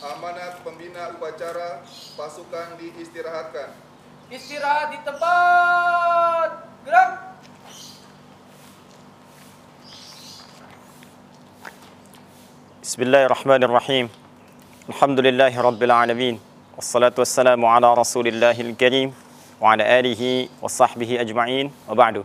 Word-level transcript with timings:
Amanat 0.00 0.64
pembina 0.64 1.12
upacara 1.12 1.84
pasukan 2.16 2.80
diistirahatkan. 2.80 3.68
Istirahat 4.32 4.96
di 4.96 4.98
tempat. 5.04 6.48
Gerak. 6.88 7.10
Bismillahirrahmanirrahim. 12.80 14.08
Alhamdulillahi 14.88 15.60
rabbil 15.60 15.92
alamin. 15.92 16.34
Wassalatu 16.80 17.20
wassalamu 17.20 17.68
ala 17.68 17.92
Rasulillahil 17.92 18.72
karim 18.80 19.12
wa 19.60 19.76
ala 19.76 19.84
alihi 19.84 20.48
wa 20.64 20.72
sahbihi 20.72 21.20
ajma'in. 21.20 21.68
Wa 21.84 21.92
ba'du. 21.92 22.24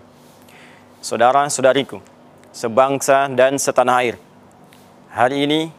Saudara-saudariku, 1.04 2.00
sebangsa 2.56 3.28
dan 3.36 3.60
setanah 3.60 4.00
air. 4.00 4.16
Hari 5.12 5.44
ini 5.44 5.76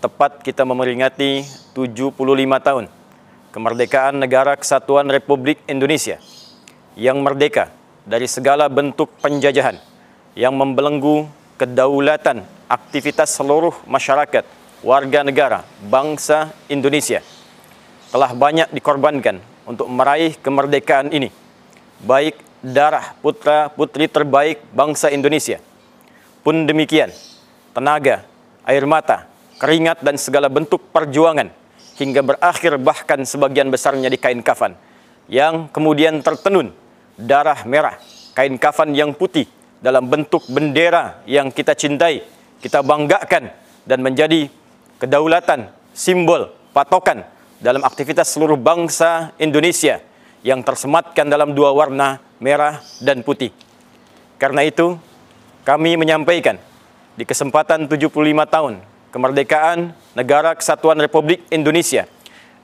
tepat 0.00 0.40
kita 0.40 0.64
memperingati 0.64 1.44
75 1.76 2.16
tahun 2.64 2.88
kemerdekaan 3.52 4.16
negara 4.16 4.56
kesatuan 4.56 5.06
Republik 5.12 5.60
Indonesia 5.68 6.16
yang 6.96 7.20
merdeka 7.20 7.68
dari 8.08 8.24
segala 8.24 8.66
bentuk 8.72 9.12
penjajahan 9.20 9.76
yang 10.32 10.56
membelenggu 10.56 11.28
kedaulatan 11.60 12.48
aktivitas 12.64 13.36
seluruh 13.36 13.76
masyarakat, 13.84 14.48
warga 14.80 15.20
negara, 15.20 15.60
bangsa 15.84 16.48
Indonesia 16.72 17.20
telah 18.10 18.34
banyak 18.34 18.72
dikorbankan 18.74 19.38
untuk 19.68 19.86
meraih 19.86 20.34
kemerdekaan 20.40 21.14
ini. 21.14 21.30
Baik 22.02 22.40
darah 22.64 23.14
putra-putri 23.22 24.10
terbaik 24.10 24.64
bangsa 24.74 25.12
Indonesia. 25.14 25.62
Pun 26.42 26.66
demikian, 26.66 27.12
tenaga, 27.76 28.24
air 28.66 28.82
mata, 28.88 29.29
keringat 29.60 30.00
dan 30.00 30.16
segala 30.16 30.48
bentuk 30.48 30.80
perjuangan 30.88 31.52
hingga 32.00 32.24
berakhir 32.24 32.80
bahkan 32.80 33.20
sebagian 33.28 33.68
besarnya 33.68 34.08
di 34.08 34.16
kain 34.16 34.40
kafan 34.40 34.72
yang 35.28 35.68
kemudian 35.68 36.24
tertenun 36.24 36.72
darah 37.20 37.62
merah, 37.68 38.00
kain 38.32 38.56
kafan 38.56 38.96
yang 38.96 39.12
putih 39.12 39.44
dalam 39.84 40.08
bentuk 40.08 40.48
bendera 40.48 41.20
yang 41.28 41.52
kita 41.52 41.76
cintai 41.76 42.24
kita 42.60 42.84
banggakan 42.84 43.52
dan 43.88 43.98
menjadi 44.04 44.48
kedaulatan, 45.00 45.72
simbol, 45.96 46.52
patokan 46.76 47.24
dalam 47.60 47.80
aktivitas 47.84 48.28
seluruh 48.32 48.56
bangsa 48.60 49.32
Indonesia 49.40 50.00
yang 50.44 50.64
tersematkan 50.64 51.28
dalam 51.28 51.52
dua 51.52 51.72
warna 51.72 52.20
merah 52.40 52.80
dan 53.00 53.20
putih. 53.24 53.52
Karena 54.40 54.64
itu, 54.64 54.96
kami 55.64 56.00
menyampaikan 56.00 56.56
di 57.16 57.24
kesempatan 57.28 57.84
75 57.84 58.08
tahun 58.48 58.80
kemerdekaan 59.10 59.94
negara 60.14 60.54
kesatuan 60.54 60.98
Republik 60.98 61.42
Indonesia 61.50 62.06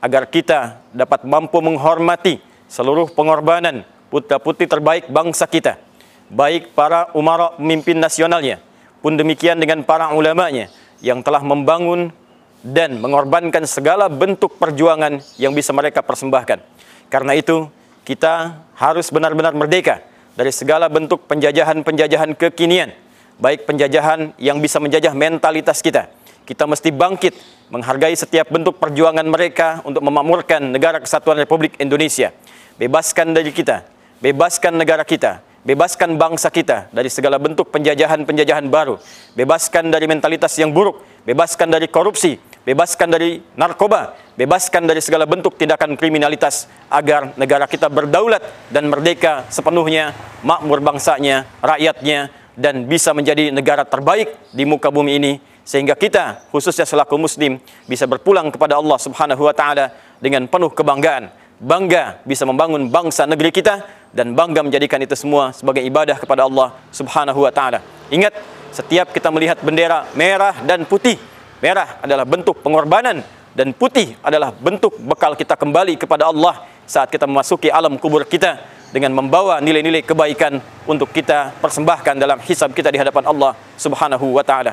agar 0.00 0.30
kita 0.30 0.80
dapat 0.94 1.27
mampu 1.27 1.58
menghormati 1.58 2.39
seluruh 2.70 3.11
pengorbanan 3.11 3.86
putra-putri 4.11 4.70
terbaik 4.70 5.11
bangsa 5.11 5.50
kita, 5.50 5.78
baik 6.30 6.74
para 6.74 7.11
umara 7.14 7.55
pemimpin 7.58 7.98
nasionalnya, 7.98 8.62
pun 9.02 9.19
demikian 9.19 9.58
dengan 9.58 9.83
para 9.83 10.14
ulamanya 10.14 10.70
yang 11.02 11.20
telah 11.22 11.42
membangun 11.42 12.14
dan 12.62 12.98
mengorbankan 12.98 13.62
segala 13.69 14.11
bentuk 14.11 14.58
perjuangan 14.58 15.22
yang 15.39 15.55
bisa 15.55 15.70
mereka 15.70 16.02
persembahkan. 16.02 16.58
Karena 17.06 17.39
itu, 17.39 17.70
kita 18.02 18.62
harus 18.74 19.11
benar-benar 19.11 19.55
merdeka 19.55 20.02
dari 20.34 20.50
segala 20.50 20.91
bentuk 20.91 21.27
penjajahan-penjajahan 21.30 22.34
kekinian, 22.34 22.91
baik 23.39 23.67
penjajahan 23.67 24.34
yang 24.39 24.58
bisa 24.58 24.83
menjajah 24.83 25.14
mentalitas 25.14 25.78
kita. 25.78 26.11
Kita 26.47 26.62
mesti 26.62 26.94
bangkit 26.94 27.34
menghargai 27.75 28.14
setiap 28.14 28.55
bentuk 28.55 28.78
perjuangan 28.78 29.27
mereka 29.27 29.83
untuk 29.83 30.06
memakmurkan 30.06 30.70
negara 30.70 31.02
kesatuan 31.02 31.42
Republik 31.42 31.75
Indonesia. 31.83 32.30
Bebaskan 32.79 33.34
dari 33.34 33.51
kita, 33.51 33.83
bebaskan 34.23 34.79
negara 34.79 35.02
kita, 35.02 35.42
Bebaskan 35.67 36.14
bangsa 36.14 36.46
kita 36.46 36.86
dari 36.95 37.11
segala 37.11 37.42
bentuk 37.42 37.74
penjajahan-penjajahan 37.74 38.70
baru. 38.70 39.02
Bebaskan 39.34 39.90
dari 39.90 40.07
mentalitas 40.07 40.55
yang 40.62 40.70
buruk. 40.70 41.02
Bebaskan 41.27 41.74
dari 41.74 41.90
korupsi. 41.90 42.39
Bebaskan 42.63 43.11
dari 43.11 43.42
narkoba. 43.58 44.14
Bebaskan 44.39 44.86
dari 44.86 45.02
segala 45.02 45.27
bentuk 45.27 45.58
tindakan 45.58 45.98
kriminalitas 45.98 46.70
agar 46.86 47.34
negara 47.34 47.67
kita 47.67 47.90
berdaulat 47.90 48.46
dan 48.70 48.86
merdeka 48.86 49.42
sepenuhnya, 49.51 50.14
makmur 50.46 50.78
bangsanya, 50.78 51.51
rakyatnya, 51.58 52.30
dan 52.56 52.89
bisa 52.89 53.12
menjadi 53.12 53.52
negara 53.52 53.84
terbaik 53.84 54.33
di 54.50 54.64
muka 54.64 54.89
bumi 54.89 55.20
ini 55.20 55.33
sehingga 55.62 55.92
kita 55.92 56.48
khususnya 56.50 56.89
selaku 56.89 57.20
muslim 57.20 57.61
bisa 57.84 58.08
berpulang 58.08 58.48
kepada 58.48 58.80
Allah 58.80 58.96
Subhanahu 58.96 59.44
wa 59.44 59.55
taala 59.55 59.92
dengan 60.18 60.48
penuh 60.48 60.72
kebanggaan 60.72 61.28
bangga 61.61 62.20
bisa 62.24 62.45
membangun 62.45 62.89
bangsa 62.92 63.24
negeri 63.24 63.48
kita 63.52 63.84
dan 64.12 64.33
bangga 64.36 64.64
menjadikan 64.64 65.00
itu 65.00 65.16
semua 65.16 65.52
sebagai 65.52 65.84
ibadah 65.84 66.16
kepada 66.16 66.45
Allah 66.45 66.72
Subhanahu 66.92 67.45
wa 67.45 67.52
taala. 67.52 67.80
Ingat, 68.12 68.33
setiap 68.72 69.12
kita 69.12 69.33
melihat 69.33 69.61
bendera 69.64 70.08
merah 70.12 70.56
dan 70.64 70.84
putih, 70.84 71.16
merah 71.61 72.00
adalah 72.05 72.24
bentuk 72.28 72.61
pengorbanan 72.61 73.24
dan 73.56 73.72
putih 73.72 74.16
adalah 74.20 74.52
bentuk 74.52 74.96
bekal 75.00 75.33
kita 75.33 75.56
kembali 75.56 75.96
kepada 75.96 76.28
Allah 76.28 76.68
saat 76.84 77.08
kita 77.08 77.24
memasuki 77.24 77.72
alam 77.72 77.96
kubur 77.96 78.28
kita 78.28 78.76
dengan 78.96 79.12
membawa 79.12 79.61
nilai-nilai 79.61 80.01
kebaikan 80.01 80.57
untuk 80.89 81.12
kita 81.12 81.52
persembahkan 81.61 82.17
dalam 82.17 82.40
hisab 82.40 82.73
kita 82.73 82.89
di 82.89 82.96
hadapan 82.96 83.29
Allah 83.29 83.52
Subhanahu 83.77 84.33
wa 84.33 84.40
taala. 84.40 84.73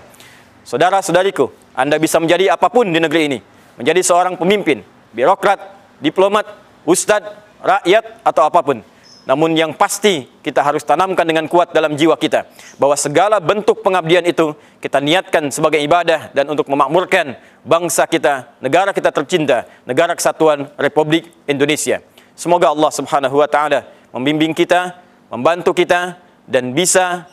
Saudara-saudariku, 0.64 1.52
Anda 1.76 2.00
bisa 2.00 2.24
menjadi 2.24 2.56
apa 2.56 2.72
pun 2.72 2.88
di 2.88 3.04
negeri 3.04 3.28
ini, 3.28 3.40
menjadi 3.76 4.00
seorang 4.00 4.40
pemimpin, 4.40 4.80
birokrat, 5.12 5.60
diplomat, 6.00 6.48
ustadz, 6.88 7.36
rakyat, 7.60 8.24
atau 8.24 8.48
apa 8.48 8.64
pun. 8.64 8.80
Namun 9.28 9.56
yang 9.60 9.76
pasti 9.76 10.24
kita 10.40 10.64
harus 10.64 10.88
tanamkan 10.88 11.28
dengan 11.28 11.48
kuat 11.48 11.72
dalam 11.76 11.96
jiwa 11.96 12.16
kita 12.20 12.48
bahwa 12.76 12.96
segala 12.96 13.40
bentuk 13.44 13.80
pengabdian 13.80 14.24
itu 14.28 14.52
kita 14.84 15.00
niatkan 15.00 15.48
sebagai 15.48 15.80
ibadah 15.80 16.32
dan 16.36 16.48
untuk 16.48 16.68
memakmurkan 16.68 17.40
bangsa 17.64 18.04
kita, 18.08 18.56
negara 18.60 18.92
kita 18.92 19.16
tercinta, 19.16 19.64
negara 19.88 20.12
kesatuan 20.16 20.72
Republik 20.76 21.32
Indonesia. 21.48 22.04
Semoga 22.36 22.76
Allah 22.76 22.92
Subhanahu 22.92 23.40
wa 23.40 23.48
taala 23.48 23.88
membimbing 24.14 24.54
kita, 24.54 25.02
membantu 25.34 25.74
kita 25.74 26.22
dan 26.46 26.72
bisa 26.72 27.26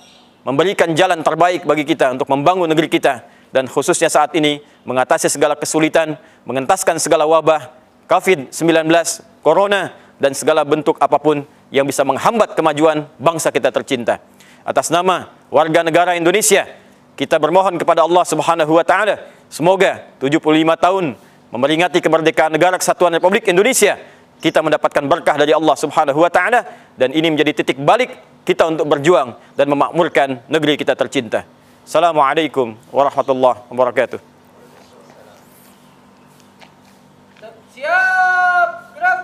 memberikan 0.43 0.91
jalan 0.97 1.21
terbaik 1.21 1.69
bagi 1.69 1.85
kita 1.85 2.17
untuk 2.17 2.27
membangun 2.33 2.67
negeri 2.67 2.89
kita 2.89 3.23
dan 3.53 3.69
khususnya 3.69 4.09
saat 4.09 4.33
ini 4.35 4.63
mengatasi 4.89 5.29
segala 5.29 5.55
kesulitan, 5.59 6.17
mengentaskan 6.49 6.97
segala 6.97 7.29
wabah 7.29 7.71
COVID-19 8.09 8.91
corona, 9.45 9.95
dan 10.21 10.37
segala 10.37 10.63
bentuk 10.69 11.01
apa 11.01 11.17
pun 11.17 11.43
yang 11.73 11.89
bisa 11.89 12.05
menghambat 12.05 12.53
kemajuan 12.53 13.09
bangsa 13.17 13.49
kita 13.49 13.73
tercinta. 13.73 14.21
Atas 14.63 14.93
nama 14.93 15.33
warga 15.49 15.81
negara 15.81 16.13
Indonesia, 16.13 16.69
kita 17.17 17.41
bermohon 17.41 17.81
kepada 17.81 18.05
Allah 18.05 18.23
Subhanahu 18.29 18.77
wa 18.77 18.85
taala, 18.85 19.17
semoga 19.49 20.05
75 20.21 20.45
tahun 20.77 21.17
memperingati 21.51 21.99
kemerdekaan 22.05 22.53
negara 22.53 22.77
kesatuan 22.77 23.17
Republik 23.17 23.49
Indonesia, 23.49 23.97
kita 24.41 24.65
mendapatkan 24.65 25.05
berkah 25.05 25.37
dari 25.37 25.53
Allah 25.53 25.77
Subhanahu 25.77 26.25
wa 26.25 26.33
taala 26.33 26.65
dan 26.97 27.13
ini 27.13 27.29
menjadi 27.29 27.61
titik 27.61 27.77
balik 27.77 28.17
kita 28.49 28.65
untuk 28.67 28.89
berjuang 28.89 29.37
dan 29.53 29.69
memakmurkan 29.69 30.41
negeri 30.49 30.81
kita 30.81 30.97
tercinta. 30.97 31.45
Assalamualaikum 31.85 32.73
warahmatullahi 32.89 33.61
wabarakatuh. 33.69 34.21
Siap. 37.77 38.69
Gerak. 38.97 39.21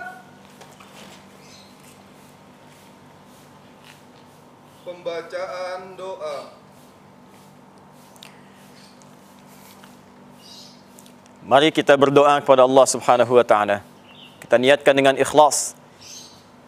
Pembacaan 4.85 5.81
doa. 5.97 6.37
Mari 11.47 11.71
kita 11.71 11.95
berdoa 11.95 12.43
kepada 12.43 12.67
Allah 12.67 12.85
Subhanahu 12.85 13.33
wa 13.39 13.45
taala. 13.47 13.96
Kita 14.47 14.55
niatkan 14.55 14.95
dengan 14.95 15.19
ikhlas. 15.19 15.75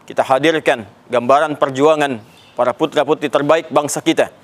Kita 0.04 0.20
hadirkan 0.20 0.84
gambaran 1.08 1.56
perjuangan 1.56 2.20
para 2.60 2.76
putra-putri 2.76 3.32
terbaik 3.32 3.72
bangsa 3.72 4.04
kita 4.04 4.36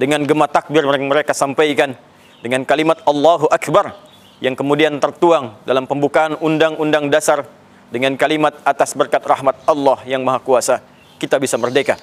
dengan 0.00 0.24
gema 0.24 0.48
takbir 0.48 0.80
yang 0.88 1.12
mereka 1.12 1.36
sampaikan 1.36 1.92
dengan 2.40 2.64
kalimat 2.64 3.04
Allahu 3.04 3.52
Akbar 3.52 3.92
yang 4.40 4.56
kemudian 4.56 4.96
tertuang 4.96 5.60
dalam 5.68 5.84
pembukaan 5.84 6.40
Undang-Undang 6.40 7.12
Dasar 7.12 7.44
dengan 7.92 8.16
kalimat 8.16 8.56
atas 8.64 8.96
berkat 8.96 9.20
rahmat 9.20 9.60
Allah 9.68 10.00
yang 10.08 10.24
Maha 10.24 10.40
Kuasa 10.40 10.80
kita 11.20 11.36
bisa 11.36 11.60
merdeka 11.60 12.00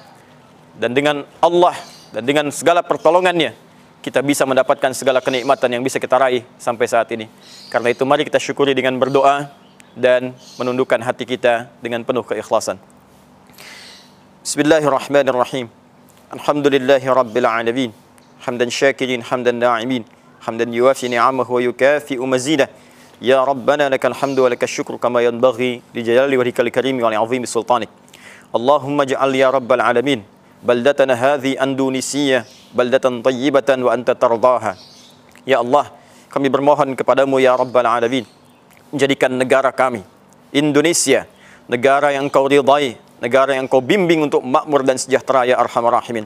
dan 0.78 0.94
dengan 0.94 1.26
Allah 1.42 1.74
dan 2.14 2.22
dengan 2.22 2.54
segala 2.54 2.86
pertolongannya 2.86 3.50
kita 3.98 4.22
bisa 4.22 4.46
mendapatkan 4.46 4.94
segala 4.94 5.18
kenikmatan 5.18 5.74
yang 5.74 5.82
bisa 5.82 5.98
kita 5.98 6.14
raih 6.22 6.46
sampai 6.54 6.86
saat 6.86 7.10
ini. 7.10 7.26
Karena 7.66 7.90
itu 7.90 8.06
mari 8.06 8.22
kita 8.22 8.38
syukuri 8.38 8.70
dengan 8.72 8.94
berdoa 8.94 9.50
dan 9.98 10.30
menundukkan 10.56 11.02
hati 11.02 11.26
kita 11.26 11.66
dengan 11.82 12.06
penuh 12.06 12.22
keikhlasan. 12.22 12.78
Bismillahirrahmanirrahim. 14.46 15.66
Alhamdulillahirrabbilalamin. 16.32 17.90
Hamdan 18.46 18.70
syakirin, 18.70 19.20
hamdan 19.26 19.58
na'imin. 19.58 20.06
Hamdan 20.46 20.70
yuafi 20.70 21.10
ni'amahu 21.10 21.58
wa 21.58 21.60
yukafi 21.60 22.16
umazidah. 22.16 22.70
Ya 23.18 23.42
Rabbana 23.42 23.90
laka 23.90 24.06
alhamdu 24.06 24.46
wa 24.46 24.48
laka 24.48 24.70
syukru 24.70 24.94
kama 24.94 25.26
yanbaghi 25.26 25.82
li 25.82 26.00
jalali 26.06 26.38
wa 26.38 26.46
hikali 26.46 26.70
karimi 26.70 27.02
wa 27.02 27.10
li'azim 27.10 27.42
sultanik. 27.42 27.90
Allahumma 28.54 29.02
ja'al 29.02 29.34
ya 29.34 29.50
Rabbil 29.50 29.82
alamin. 29.82 30.22
Baldatana 30.62 31.18
hadhi 31.18 31.58
andunisiyya. 31.58 32.46
Baldatan 32.70 33.20
tayyibatan 33.26 33.82
wa 33.82 33.90
anta 33.90 34.14
tardaha. 34.14 34.78
Ya 35.42 35.58
Allah, 35.58 35.90
kami 36.30 36.46
bermohon 36.46 36.94
kepadamu 36.94 37.42
ya 37.42 37.58
Rabbil 37.58 37.88
alamin. 37.90 38.37
Jadikan 38.88 39.36
negara 39.36 39.68
kami, 39.68 40.00
Indonesia, 40.48 41.28
negara 41.68 42.08
yang 42.08 42.32
kau 42.32 42.48
ridai, 42.48 42.96
negara 43.20 43.52
yang 43.52 43.68
kau 43.68 43.84
bimbing 43.84 44.24
untuk 44.24 44.40
makmur 44.40 44.80
dan 44.80 44.96
sejahtera 44.96 45.44
ya 45.44 45.60
Arhamar 45.60 46.00
Rahimin. 46.00 46.24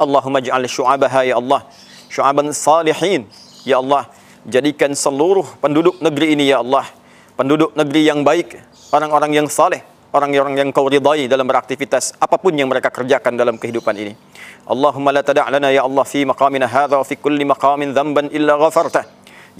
Allahumma 0.00 0.40
ja'al 0.40 0.64
syu'abaha 0.64 1.20
ya 1.28 1.36
Allah, 1.36 1.68
syu'aban 2.08 2.48
salihin. 2.56 3.28
Ya 3.68 3.76
Allah, 3.76 4.08
jadikan 4.48 4.96
seluruh 4.96 5.44
penduduk 5.60 6.00
negeri 6.00 6.32
ini 6.32 6.48
ya 6.48 6.64
Allah, 6.64 6.88
penduduk 7.36 7.76
negeri 7.76 8.08
yang 8.08 8.24
baik, 8.24 8.56
orang-orang 8.88 9.44
yang 9.44 9.46
saleh, 9.52 9.84
orang-orang 10.16 10.64
yang 10.64 10.68
kau 10.72 10.88
ridai 10.88 11.28
dalam 11.28 11.44
beraktivitas 11.44 12.16
apa 12.16 12.40
pun 12.40 12.56
yang 12.56 12.72
mereka 12.72 12.88
kerjakan 12.88 13.36
dalam 13.36 13.60
kehidupan 13.60 13.92
ini. 14.00 14.16
Allahumma 14.64 15.12
la 15.12 15.20
tada' 15.20 15.44
ya 15.68 15.84
Allah 15.84 16.04
fi 16.08 16.24
maqamina 16.24 16.64
hadha 16.72 16.96
wa 16.96 17.04
fi 17.04 17.20
kulli 17.20 17.44
maqamin 17.44 17.92
dhanban 17.92 18.32
illa 18.32 18.56
ghafartah. 18.56 19.04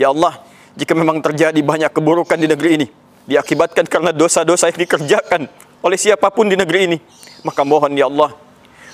Ya 0.00 0.08
Allah, 0.08 0.40
jika 0.77 0.93
memang 0.97 1.21
terjadi 1.21 1.61
banyak 1.61 1.93
keburukan 1.93 2.39
di 2.41 2.49
negeri 2.49 2.71
ini 2.81 2.87
diakibatkan 3.27 3.87
karena 3.87 4.11
dosa-dosa 4.11 4.71
yang 4.71 4.79
dikerjakan 4.83 5.47
oleh 5.83 5.99
siapa 5.99 6.31
pun 6.31 6.47
di 6.47 6.55
negeri 6.55 6.81
ini, 6.87 6.99
maka 7.43 7.67
mohon 7.67 7.91
ya 7.99 8.07
Allah, 8.07 8.31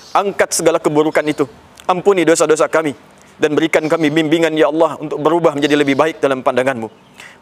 angkat 0.09 0.57
segala 0.57 0.81
keburukan 0.81 1.21
itu. 1.21 1.45
Ampuni 1.85 2.25
dosa-dosa 2.25 2.65
kami 2.65 2.97
dan 3.37 3.53
berikan 3.53 3.85
kami 3.85 4.09
bimbingan 4.09 4.53
ya 4.57 4.73
Allah 4.73 4.97
untuk 4.97 5.21
berubah 5.21 5.53
menjadi 5.53 5.77
lebih 5.77 5.93
baik 5.93 6.17
dalam 6.17 6.41
pandanganmu. 6.41 6.89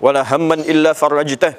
Wala 0.04 0.24
hamman 0.28 0.68
illa 0.68 0.92
farajtah. 0.92 1.56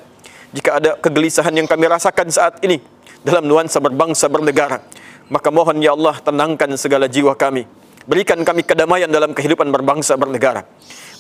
Jika 0.53 0.81
ada 0.81 0.91
kegelisahan 0.97 1.53
yang 1.53 1.69
kami 1.69 1.85
rasakan 1.89 2.29
saat 2.33 2.61
ini 2.65 2.81
dalam 3.21 3.45
nuansa 3.45 3.81
berbangsa 3.81 4.29
bernegara, 4.33 4.81
maka 5.29 5.49
mohon 5.53 5.77
ya 5.81 5.93
Allah 5.93 6.17
tenangkan 6.21 6.73
segala 6.81 7.09
jiwa 7.09 7.37
kami. 7.37 7.69
Berikan 8.09 8.41
kami 8.41 8.65
kedamaian 8.65 9.13
dalam 9.13 9.37
kehidupan 9.37 9.69
berbangsa 9.69 10.17
bernegara. 10.17 10.65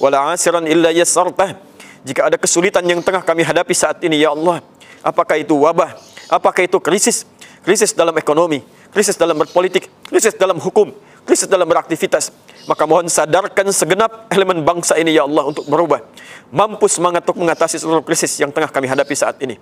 Wala 0.00 0.32
asiran 0.32 0.64
illa 0.64 0.88
yassartah. 0.88 1.52
Jika 2.00 2.32
ada 2.32 2.40
kesulitan 2.40 2.80
yang 2.88 3.04
tengah 3.04 3.20
kami 3.20 3.44
hadapi 3.44 3.76
saat 3.76 4.00
ini 4.00 4.24
ya 4.24 4.32
Allah, 4.32 4.64
apakah 5.04 5.36
itu 5.36 5.52
wabah, 5.52 5.92
apakah 6.32 6.64
itu 6.64 6.80
krisis, 6.80 7.28
krisis 7.60 7.92
dalam 7.92 8.16
ekonomi, 8.16 8.64
krisis 8.88 9.20
dalam 9.20 9.36
berpolitik, 9.36 9.92
krisis 10.08 10.32
dalam 10.32 10.56
hukum, 10.56 10.88
krisis 11.28 11.44
dalam 11.44 11.68
beraktivitas, 11.68 12.32
maka 12.64 12.88
mohon 12.88 13.04
sadarkan 13.12 13.68
segenap 13.68 14.32
elemen 14.32 14.64
bangsa 14.64 14.96
ini 14.96 15.12
ya 15.12 15.28
Allah 15.28 15.44
untuk 15.44 15.68
berubah. 15.68 16.00
Mampu 16.48 16.88
semangat 16.88 17.28
untuk 17.28 17.44
mengatasi 17.44 17.76
seluruh 17.76 18.00
krisis 18.00 18.32
yang 18.40 18.48
tengah 18.48 18.72
kami 18.72 18.88
hadapi 18.88 19.12
saat 19.12 19.36
ini. 19.44 19.60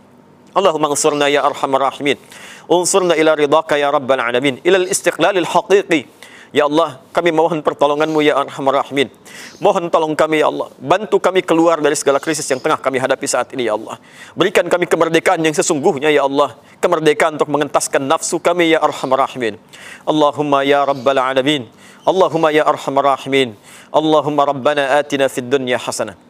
Allahumma 0.55 0.89
ansurna 0.95 1.27
ya 1.27 1.43
arhamar 1.43 1.91
rahimin. 1.91 2.17
Unsurna 2.71 3.13
ila 3.19 3.35
ridhaka 3.37 3.77
ya 3.77 3.91
rabbal 3.91 4.23
alamin. 4.23 4.63
Ila 4.63 4.81
al-istiqlalil 4.81 5.45
haqiqi. 5.45 6.16
Ya 6.55 6.71
Allah, 6.71 7.03
kami 7.11 7.35
mohon 7.35 7.59
pertolonganmu 7.63 8.23
ya 8.23 8.39
arhamar 8.39 8.83
rahimin. 8.83 9.11
Mohon 9.59 9.91
tolong 9.91 10.15
kami 10.15 10.43
ya 10.43 10.51
Allah. 10.51 10.71
Bantu 10.79 11.19
kami 11.19 11.43
keluar 11.43 11.79
dari 11.83 11.99
segala 11.99 12.23
krisis 12.23 12.47
yang 12.47 12.63
tengah 12.63 12.79
kami 12.79 13.03
hadapi 13.03 13.27
saat 13.27 13.51
ini 13.55 13.67
ya 13.67 13.75
Allah. 13.75 13.99
Berikan 14.39 14.67
kami 14.67 14.87
kemerdekaan 14.87 15.43
yang 15.43 15.55
sesungguhnya 15.55 16.11
ya 16.13 16.27
Allah. 16.27 16.55
Kemerdekaan 16.79 17.41
untuk 17.41 17.51
mengentaskan 17.51 18.05
nafsu 18.05 18.39
kami 18.39 18.75
ya 18.75 18.83
arhamar 18.83 19.27
rahimin. 19.27 19.59
Allahumma 20.07 20.63
ya 20.63 20.87
rabbal 20.87 21.19
alamin. 21.19 21.67
Allahumma 22.07 22.55
ya 22.55 22.63
arhamar 22.63 23.19
rahimin. 23.19 23.59
Allahumma 23.91 24.47
rabbana 24.47 25.03
atina 25.03 25.27
fid 25.27 25.51
dunya 25.51 25.79
hasanah 25.81 26.26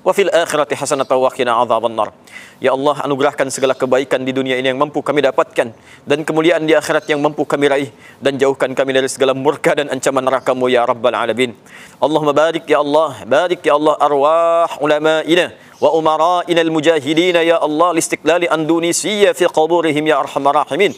wa 0.00 0.12
fil 0.16 0.32
akhirati 0.32 0.76
hasanatan 0.76 1.16
wa 1.20 1.30
qina 1.32 1.52
adzabannar. 1.60 2.12
Ya 2.60 2.76
Allah, 2.76 2.96
anugerahkan 3.04 3.48
segala 3.48 3.72
kebaikan 3.72 4.20
di 4.24 4.32
dunia 4.36 4.56
ini 4.60 4.72
yang 4.72 4.80
mampu 4.80 5.00
kami 5.00 5.24
dapatkan 5.24 5.72
dan 6.04 6.18
kemuliaan 6.24 6.64
di 6.68 6.76
akhirat 6.76 7.08
yang 7.08 7.20
mampu 7.24 7.44
kami 7.48 7.68
raih 7.72 7.90
dan 8.20 8.36
jauhkan 8.36 8.72
kami 8.76 8.96
dari 8.96 9.08
segala 9.08 9.32
murka 9.32 9.72
dan 9.76 9.88
ancaman 9.88 10.24
neraka-Mu 10.24 10.68
ya 10.68 10.84
rabbal 10.84 11.16
alamin. 11.16 11.56
Allahumma 12.00 12.36
barik 12.36 12.68
ya 12.68 12.84
Allah, 12.84 13.24
barik 13.24 13.64
ya 13.64 13.76
Allah 13.76 13.94
arwah 13.96 14.70
ulama'ina 14.80 15.56
wa 15.80 15.96
umara'ina 15.96 16.60
al-mujahidin 16.60 17.36
ya 17.40 17.56
Allah 17.60 17.96
listiqlali 17.96 18.48
Indonesia 18.48 19.32
fi 19.32 19.44
quburihim 19.48 20.04
ya 20.04 20.20
arhamar 20.20 20.64
rahimin. 20.64 20.92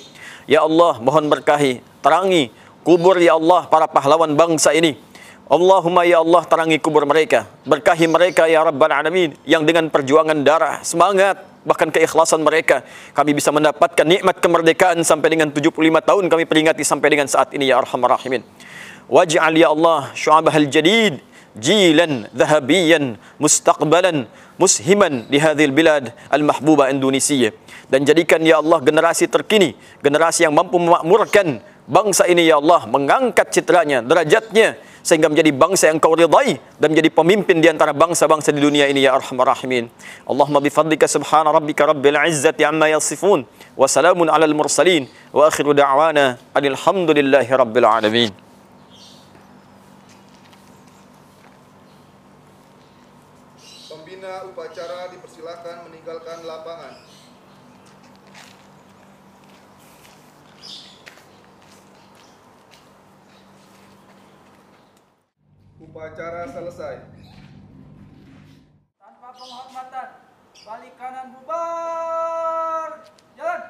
Ya 0.50 0.66
Allah, 0.66 0.98
mohon 0.98 1.30
berkahi, 1.30 1.78
terangi 2.02 2.50
kubur 2.82 3.14
ya 3.22 3.38
Allah 3.38 3.70
para 3.70 3.86
pahlawan 3.86 4.34
bangsa 4.34 4.74
ini 4.74 4.98
Allahumma 5.52 6.08
ya 6.08 6.24
Allah 6.24 6.48
terangi 6.48 6.80
kubur 6.80 7.04
mereka. 7.04 7.44
Berkahi 7.68 8.08
mereka 8.08 8.48
ya 8.48 8.64
Rabbal 8.64 8.88
Alamin 8.88 9.36
yang 9.44 9.68
dengan 9.68 9.92
perjuangan 9.92 10.40
darah 10.40 10.80
semangat 10.80 11.44
bahkan 11.68 11.92
keikhlasan 11.92 12.40
mereka. 12.40 12.80
Kami 13.12 13.36
bisa 13.36 13.52
mendapatkan 13.52 14.08
nikmat 14.08 14.40
kemerdekaan 14.40 15.04
sampai 15.04 15.36
dengan 15.36 15.52
75 15.52 15.76
tahun. 15.76 16.24
Kami 16.32 16.48
peringati 16.48 16.80
sampai 16.88 17.12
dengan 17.12 17.28
saat 17.28 17.52
ini 17.52 17.68
ya 17.68 17.84
Arhamar 17.84 18.16
Rahimin. 18.16 18.40
Waj'al 19.12 19.52
ya 19.52 19.68
Allah 19.76 20.08
syu'abahal 20.16 20.72
jadid 20.72 21.20
jilan 21.52 22.32
dhahabiyan 22.32 23.20
mustaqbalan 23.36 24.24
mushiman 24.56 25.28
di 25.28 25.36
hadhil 25.36 25.76
bilad 25.76 26.16
al-mahbuba 26.32 26.88
Indonesia. 26.88 27.52
Dan 27.92 28.08
jadikan 28.08 28.40
ya 28.40 28.64
Allah 28.64 28.80
generasi 28.80 29.28
terkini 29.28 29.76
generasi 30.00 30.48
yang 30.48 30.56
mampu 30.56 30.80
memakmurkan 30.80 31.60
bangsa 31.84 32.24
ini 32.24 32.48
ya 32.48 32.56
Allah 32.56 32.88
mengangkat 32.88 33.52
citranya 33.52 34.00
derajatnya 34.00 34.80
sehingga 35.02 35.26
menjadi 35.26 35.50
bangsa 35.50 35.90
yang 35.90 35.98
kau 35.98 36.14
ridai 36.14 36.56
dan 36.78 36.94
menjadi 36.94 37.10
pemimpin 37.10 37.58
di 37.58 37.66
antara 37.66 37.90
bangsa-bangsa 37.90 38.54
di 38.54 38.62
dunia 38.62 38.86
ini 38.86 39.02
ya 39.02 39.18
arhamar 39.18 39.50
rahimin. 39.50 39.90
Allahumma 40.24 40.62
bifadlika 40.62 41.10
subhana 41.10 41.50
rabbika 41.50 41.84
rabbil 41.90 42.16
izzati 42.30 42.62
amma 42.62 42.88
yasifun 42.88 43.42
wa 43.74 43.86
salamun 43.90 44.30
alal 44.30 44.54
mursalin 44.54 45.10
wa 45.34 45.50
akhiru 45.50 45.74
da'wana 45.74 46.38
alhamdulillahi 46.54 47.50
rabbil 47.50 47.86
alamin. 47.86 48.30
Pembina 53.90 54.46
upacara 54.46 55.10
dipersilakan 55.10 55.90
meninggalkan 55.90 56.46
lapangan. 56.46 56.94
Upacara 65.82 66.46
selesai. 66.46 67.02
Tanpa 69.02 69.28
penghormatan, 69.34 70.08
balik 70.62 70.94
kanan 70.94 71.34
bubar. 71.34 73.02
Jalan. 73.34 73.62